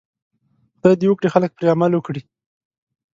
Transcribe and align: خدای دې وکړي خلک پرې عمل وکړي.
خدای 0.77 0.95
دې 0.99 1.07
وکړي 1.09 1.29
خلک 1.33 1.51
پرې 1.57 1.67
عمل 1.75 1.91
وکړي. 1.93 2.21